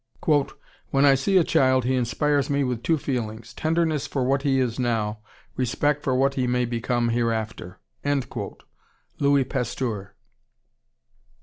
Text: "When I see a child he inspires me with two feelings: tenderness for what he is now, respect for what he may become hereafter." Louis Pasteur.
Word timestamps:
"When 0.89 1.05
I 1.05 1.13
see 1.13 1.37
a 1.37 1.43
child 1.43 1.83
he 1.85 1.93
inspires 1.93 2.49
me 2.49 2.63
with 2.63 2.81
two 2.81 2.97
feelings: 2.97 3.53
tenderness 3.53 4.07
for 4.07 4.23
what 4.23 4.41
he 4.41 4.59
is 4.59 4.79
now, 4.79 5.19
respect 5.55 6.01
for 6.01 6.15
what 6.15 6.33
he 6.33 6.47
may 6.47 6.65
become 6.65 7.09
hereafter." 7.09 7.77
Louis 9.19 9.43
Pasteur. 9.43 10.15